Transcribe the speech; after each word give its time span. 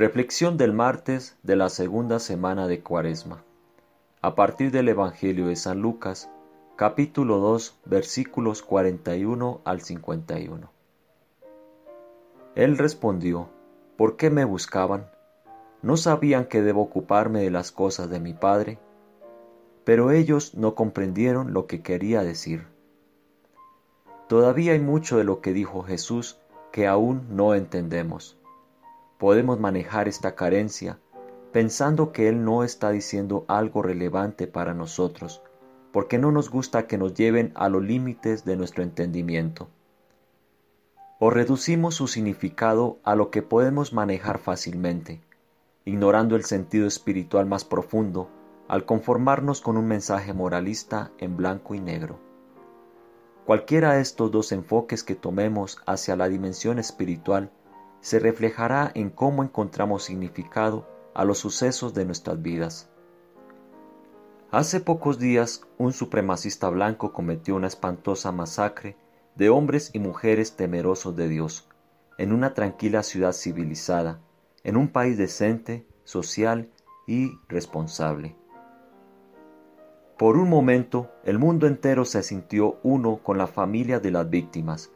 Reflexión 0.00 0.56
del 0.56 0.72
martes 0.72 1.36
de 1.42 1.56
la 1.56 1.68
segunda 1.68 2.20
semana 2.20 2.66
de 2.66 2.80
Cuaresma. 2.80 3.44
A 4.22 4.34
partir 4.34 4.70
del 4.70 4.88
Evangelio 4.88 5.48
de 5.48 5.56
San 5.56 5.82
Lucas, 5.82 6.30
capítulo 6.74 7.36
2, 7.36 7.80
versículos 7.84 8.62
41 8.62 9.60
al 9.62 9.82
51. 9.82 10.70
Él 12.54 12.78
respondió, 12.78 13.50
¿por 13.98 14.16
qué 14.16 14.30
me 14.30 14.46
buscaban? 14.46 15.10
¿No 15.82 15.98
sabían 15.98 16.46
que 16.46 16.62
debo 16.62 16.80
ocuparme 16.80 17.42
de 17.42 17.50
las 17.50 17.70
cosas 17.70 18.08
de 18.08 18.20
mi 18.20 18.32
Padre? 18.32 18.78
Pero 19.84 20.12
ellos 20.12 20.54
no 20.54 20.74
comprendieron 20.74 21.52
lo 21.52 21.66
que 21.66 21.82
quería 21.82 22.22
decir. 22.22 22.66
Todavía 24.30 24.72
hay 24.72 24.80
mucho 24.80 25.18
de 25.18 25.24
lo 25.24 25.42
que 25.42 25.52
dijo 25.52 25.82
Jesús 25.82 26.38
que 26.72 26.86
aún 26.86 27.26
no 27.36 27.54
entendemos. 27.54 28.39
Podemos 29.20 29.60
manejar 29.60 30.08
esta 30.08 30.34
carencia 30.34 30.98
pensando 31.52 32.10
que 32.10 32.26
Él 32.26 32.42
no 32.42 32.64
está 32.64 32.90
diciendo 32.90 33.44
algo 33.48 33.82
relevante 33.82 34.46
para 34.46 34.72
nosotros, 34.72 35.42
porque 35.92 36.16
no 36.16 36.32
nos 36.32 36.48
gusta 36.48 36.86
que 36.86 36.96
nos 36.96 37.12
lleven 37.12 37.52
a 37.54 37.68
los 37.68 37.82
límites 37.82 38.46
de 38.46 38.56
nuestro 38.56 38.82
entendimiento. 38.82 39.68
O 41.18 41.28
reducimos 41.28 41.96
su 41.96 42.08
significado 42.08 42.98
a 43.04 43.14
lo 43.14 43.30
que 43.30 43.42
podemos 43.42 43.92
manejar 43.92 44.38
fácilmente, 44.38 45.20
ignorando 45.84 46.34
el 46.34 46.44
sentido 46.44 46.86
espiritual 46.86 47.44
más 47.44 47.66
profundo 47.66 48.30
al 48.68 48.86
conformarnos 48.86 49.60
con 49.60 49.76
un 49.76 49.86
mensaje 49.86 50.32
moralista 50.32 51.10
en 51.18 51.36
blanco 51.36 51.74
y 51.74 51.80
negro. 51.80 52.18
Cualquiera 53.44 53.96
de 53.96 54.00
estos 54.00 54.30
dos 54.30 54.50
enfoques 54.50 55.04
que 55.04 55.14
tomemos 55.14 55.82
hacia 55.84 56.16
la 56.16 56.26
dimensión 56.30 56.78
espiritual 56.78 57.50
se 58.00 58.18
reflejará 58.18 58.90
en 58.94 59.10
cómo 59.10 59.42
encontramos 59.42 60.04
significado 60.04 60.86
a 61.14 61.24
los 61.24 61.38
sucesos 61.38 61.94
de 61.94 62.04
nuestras 62.04 62.40
vidas. 62.40 62.88
Hace 64.50 64.80
pocos 64.80 65.18
días 65.18 65.62
un 65.78 65.92
supremacista 65.92 66.68
blanco 66.70 67.12
cometió 67.12 67.54
una 67.54 67.68
espantosa 67.68 68.32
masacre 68.32 68.96
de 69.36 69.48
hombres 69.48 69.90
y 69.92 69.98
mujeres 69.98 70.56
temerosos 70.56 71.14
de 71.14 71.28
Dios, 71.28 71.68
en 72.18 72.32
una 72.32 72.52
tranquila 72.54 73.02
ciudad 73.02 73.32
civilizada, 73.32 74.20
en 74.64 74.76
un 74.76 74.88
país 74.88 75.16
decente, 75.16 75.86
social 76.04 76.70
y 77.06 77.38
responsable. 77.48 78.36
Por 80.18 80.36
un 80.36 80.50
momento, 80.50 81.10
el 81.24 81.38
mundo 81.38 81.66
entero 81.66 82.04
se 82.04 82.22
sintió 82.22 82.78
uno 82.82 83.20
con 83.22 83.38
la 83.38 83.46
familia 83.46 84.00
de 84.00 84.10
las 84.10 84.28
víctimas, 84.28 84.90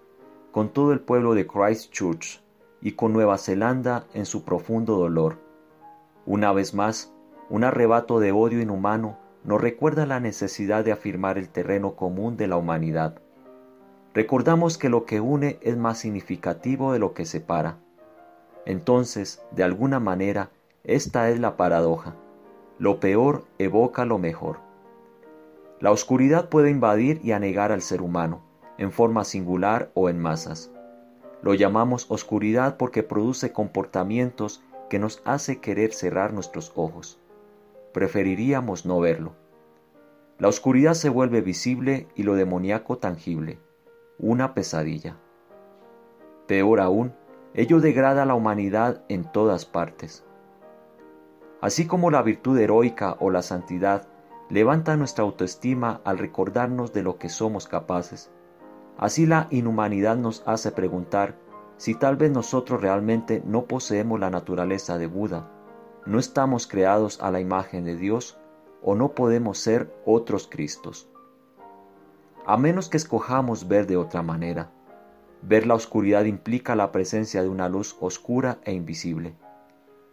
con 0.53 0.71
todo 0.71 0.93
el 0.93 1.01
pueblo 1.01 1.35
de 1.35 1.47
Christchurch 1.47 2.44
y 2.85 2.93
con 2.93 3.15
Nueva 3.15 3.39
Zelanda 3.39 4.05
en 4.13 4.27
su 4.27 4.45
profundo 4.45 4.97
dolor. 4.97 5.39
Una 6.27 6.53
vez 6.53 6.75
más, 6.75 7.13
un 7.49 7.65
arrebato 7.65 8.21
de 8.21 8.31
odio 8.31 8.61
inhumano 8.61 9.17
nos 9.43 9.61
recuerda 9.61 10.05
la 10.05 10.21
necesidad 10.21 10.85
de 10.85 10.93
afirmar 10.93 11.39
el 11.39 11.49
terreno 11.49 11.97
común 11.97 12.37
de 12.37 12.47
la 12.47 12.59
humanidad. 12.59 13.19
Recordamos 14.13 14.77
que 14.77 14.91
lo 14.91 15.07
que 15.07 15.21
une 15.21 15.59
es 15.63 15.79
más 15.79 15.99
significativo 15.99 16.93
de 16.93 16.99
lo 16.99 17.15
que 17.15 17.25
separa. 17.25 17.79
Entonces, 18.67 19.43
de 19.51 19.65
alguna 19.65 19.99
manera, 19.99 20.51
esta 20.85 21.31
es 21.31 21.41
la 21.41 21.57
paradoja. 21.57 22.15
Lo 22.79 23.01
peor 23.01 23.45
evoca 23.59 24.05
lo 24.05 24.19
mejor. 24.19 24.59
La 25.81 25.91
oscuridad 25.91 26.51
puede 26.51 26.71
invadir 26.71 27.19
y 27.25 27.33
anegar 27.33 27.73
al 27.73 27.81
ser 27.81 28.03
humano, 28.03 28.43
en 28.77 28.93
forma 28.93 29.25
singular 29.25 29.91
o 29.95 30.11
en 30.11 30.19
masas. 30.19 30.71
Lo 31.45 31.53
llamamos 31.53 32.07
oscuridad 32.09 32.79
porque 32.79 33.03
produce 33.03 33.53
comportamientos 33.53 34.65
que 34.89 34.99
nos 34.99 35.21
hace 35.27 35.61
querer 35.61 35.93
cerrar 35.93 36.33
nuestros 36.33 36.73
ojos. 36.75 37.21
Preferiríamos 37.93 38.87
no 38.87 38.99
verlo. 38.99 39.35
La 40.39 40.49
oscuridad 40.49 40.95
se 40.95 41.11
vuelve 41.11 41.43
visible 41.43 42.09
y 42.15 42.23
lo 42.23 42.35
demoníaco 42.35 42.97
tangible, 42.97 43.59
una 44.19 44.55
pesadilla. 44.55 45.19
Peor 46.47 46.81
aún, 46.81 47.13
ello 47.53 47.79
degrada 47.81 48.23
a 48.23 48.27
la 48.27 48.35
humanidad 48.35 49.05
en 49.11 49.31
todas 49.31 49.67
partes. 49.67 50.25
Así 51.61 51.87
como 51.87 52.11
la 52.11 52.23
virtud 52.23 52.59
heroica 52.59 53.19
o 53.21 53.29
la 53.29 53.43
santidad 53.43 54.09
levanta 54.49 54.97
nuestra 54.97 55.25
autoestima 55.25 56.01
al 56.05 56.17
recordarnos 56.17 56.95
de 56.95 57.03
lo 57.03 57.19
que 57.19 57.29
somos 57.29 57.69
capaces. 57.69 58.31
Así 58.97 59.27
la 59.27 59.49
inhumanidad 59.51 60.17
nos 60.17 60.43
hace 60.47 60.71
preguntar 60.71 61.44
si 61.77 61.95
tal 61.95 62.17
vez 62.17 62.31
nosotros 62.31 62.81
realmente 62.81 63.43
no 63.45 63.65
poseemos 63.65 64.21
la 64.21 64.31
naturaleza 64.31 64.99
de 64.99 65.07
Buda, 65.07 65.51
no 66.07 66.19
estamos 66.19 66.67
creados 66.67 67.21
a 67.23 67.31
la 67.31 67.41
imagen 67.41 67.85
de 67.85 67.97
Dios 67.97 68.39
o 68.83 68.95
no 68.95 69.13
podemos 69.13 69.59
ser 69.59 69.93
otros 70.05 70.47
Cristos. 70.47 71.09
A 72.47 72.59
menos 72.59 72.91
que 72.91 72.99
escojamos 72.99 73.69
ver 73.69 73.87
de 73.87 73.97
otra 73.97 74.23
manera. 74.23 74.71
Ver 75.41 75.67
la 75.67 75.75
oscuridad 75.75 76.25
implica 76.25 76.77
la 76.77 76.93
presencia 76.93 77.43
de 77.43 77.49
una 77.49 77.71
luz 77.71 77.97
oscura 78.01 78.59
e 78.65 78.73
invisible. 78.73 79.35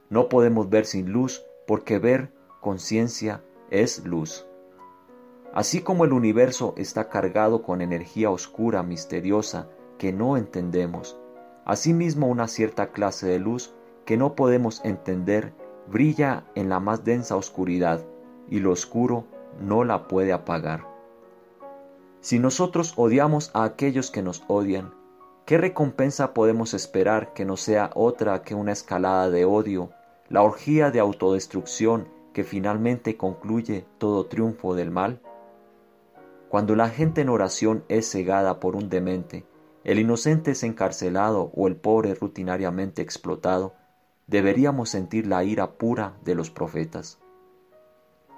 No 0.09 0.29
podemos 0.29 0.69
ver 0.69 0.85
sin 0.85 1.11
luz 1.11 1.43
porque 1.67 1.99
ver, 1.99 2.33
conciencia, 2.61 3.43
es 3.69 4.05
luz. 4.05 4.45
Así 5.53 5.81
como 5.81 6.05
el 6.05 6.13
universo 6.13 6.73
está 6.77 7.09
cargado 7.09 7.63
con 7.63 7.81
energía 7.81 8.29
oscura, 8.29 8.83
misteriosa, 8.83 9.67
que 9.97 10.13
no 10.13 10.37
entendemos, 10.37 11.19
asimismo 11.65 12.27
una 12.27 12.47
cierta 12.47 12.91
clase 12.91 13.27
de 13.27 13.39
luz 13.39 13.73
que 14.05 14.17
no 14.17 14.35
podemos 14.35 14.83
entender 14.83 15.53
brilla 15.87 16.45
en 16.55 16.69
la 16.69 16.79
más 16.79 17.03
densa 17.03 17.35
oscuridad 17.35 18.05
y 18.49 18.59
lo 18.59 18.71
oscuro 18.71 19.25
no 19.59 19.83
la 19.83 20.07
puede 20.07 20.33
apagar. 20.33 20.85
Si 22.21 22.39
nosotros 22.39 22.93
odiamos 22.97 23.51
a 23.53 23.63
aquellos 23.63 24.11
que 24.11 24.21
nos 24.21 24.43
odian, 24.47 24.93
¿qué 25.45 25.57
recompensa 25.57 26.33
podemos 26.33 26.73
esperar 26.73 27.33
que 27.33 27.45
no 27.45 27.57
sea 27.57 27.89
otra 27.95 28.43
que 28.43 28.53
una 28.53 28.71
escalada 28.71 29.29
de 29.29 29.45
odio, 29.45 29.89
la 30.29 30.43
orgía 30.43 30.91
de 30.91 30.99
autodestrucción 30.99 32.07
que 32.33 32.43
finalmente 32.43 33.17
concluye 33.17 33.85
todo 33.97 34.27
triunfo 34.27 34.75
del 34.75 34.91
mal? 34.91 35.19
Cuando 36.49 36.75
la 36.75 36.89
gente 36.89 37.21
en 37.21 37.29
oración 37.29 37.83
es 37.87 38.09
cegada 38.11 38.59
por 38.59 38.75
un 38.75 38.89
demente, 38.89 39.45
el 39.83 39.99
inocente 39.99 40.51
es 40.51 40.63
encarcelado 40.63 41.51
o 41.55 41.67
el 41.67 41.75
pobre 41.75 42.13
rutinariamente 42.13 43.01
explotado, 43.01 43.73
deberíamos 44.27 44.89
sentir 44.89 45.27
la 45.27 45.43
ira 45.43 45.71
pura 45.73 46.17
de 46.23 46.35
los 46.35 46.51
profetas. 46.51 47.19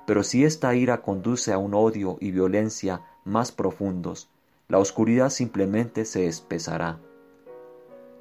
Pero 0.06 0.24
si 0.24 0.44
esta 0.46 0.74
ira 0.76 1.02
conduce 1.02 1.54
a 1.54 1.58
un 1.58 1.74
odio 1.74 2.18
y 2.20 2.32
violencia 2.32 3.02
más 3.26 3.52
profundos, 3.52 4.30
la 4.68 4.80
oscuridad 4.80 5.30
simplemente 5.30 6.06
se 6.06 6.28
espesará. 6.28 7.00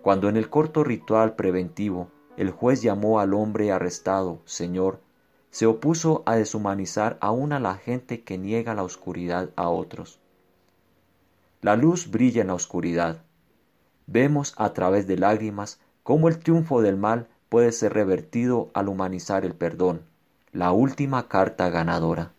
Cuando 0.03 0.29
en 0.29 0.37
el 0.37 0.51
corto 0.51 0.83
ritual 0.85 1.35
preventivo 1.35 2.09
el 2.37 2.51
juez 2.51 2.83
llamó 2.83 3.21
al 3.21 3.35
hombre 3.35 3.73
arrestado 3.73 4.41
Señor, 4.45 5.01
se 5.51 5.67
opuso 5.67 6.23
a 6.25 6.37
deshumanizar 6.37 7.19
aún 7.21 7.53
a 7.53 7.61
la 7.61 7.75
gente 7.75 8.23
que 8.23 8.39
niega 8.39 8.75
la 8.75 8.83
oscuridad 8.83 9.51
a 9.55 9.69
otros. 9.69 10.19
La 11.63 11.77
luz 11.77 12.11
brilla 12.11 12.41
en 12.41 12.49
la 12.49 12.55
oscuridad. 12.55 13.19
Vemos 14.09 14.53
a 14.57 14.73
través 14.73 15.07
de 15.07 15.17
lágrimas 15.17 15.79
cómo 16.03 16.27
el 16.27 16.41
triunfo 16.41 16.83
del 16.83 16.97
mal 16.97 17.29
puede 17.49 17.71
ser 17.71 17.95
revertido 17.95 18.71
al 18.75 18.89
humanizar 18.89 19.45
el 19.45 19.55
perdón, 19.55 20.03
la 20.53 20.73
última 20.73 21.29
carta 21.29 21.71
ganadora. 21.71 22.33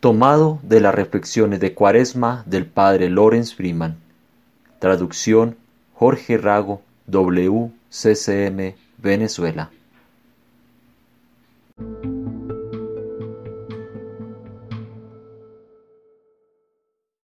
Tomado 0.00 0.58
de 0.62 0.80
las 0.80 0.94
reflexiones 0.94 1.60
de 1.60 1.74
Cuaresma 1.74 2.44
del 2.46 2.64
padre 2.64 3.10
Lorenz 3.10 3.54
Freeman. 3.54 3.98
Traducción 4.78 5.56
Jorge 5.92 6.38
Rago, 6.38 6.80
WCCM, 7.08 8.74
Venezuela. 8.96 9.70